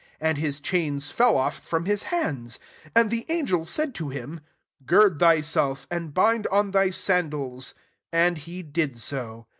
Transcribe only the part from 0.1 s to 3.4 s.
8 And his chains fell offfrom Ai> hands. And the